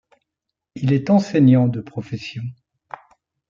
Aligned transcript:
Il 0.73 0.93
est 0.93 1.11
enseignant 1.11 1.67
de 1.67 1.79
profession. 1.79 2.41